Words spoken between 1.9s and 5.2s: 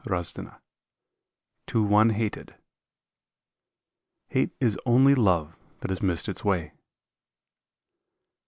HATED "Hate is only